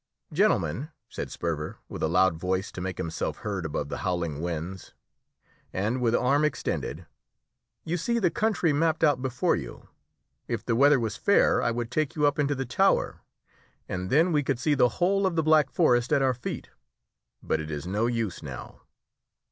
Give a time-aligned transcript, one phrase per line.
[0.33, 4.95] "Gentlemen," said Sperver with a loud voice to make himself heard above the howling winds,
[5.71, 7.05] and with arm extended,
[7.85, 9.89] "you see the country mapped out before you.
[10.47, 13.21] If the weather was fair I would take you up into the tower,
[13.87, 16.71] and then we could see the whole of the Black Forest at our feet,
[17.43, 18.81] but it is no use now.